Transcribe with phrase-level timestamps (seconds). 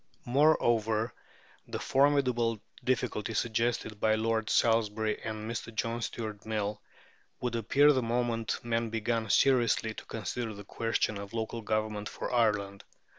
[0.25, 1.13] Moreover,
[1.67, 5.71] the formidable difficulty suggested by Lord Salisbury and Mr.
[5.71, 6.81] John Stuart Mill
[7.39, 7.39] (see pp.
[7.39, 11.61] 115, 116) would appear the moment men began seriously to consider the question of local
[11.61, 12.83] government for Ireland.